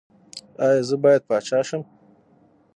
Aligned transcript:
ایا 0.63 0.81
زه 0.89 0.95
باید 1.03 1.23
پاچا 1.29 1.59
شم؟ 1.67 1.83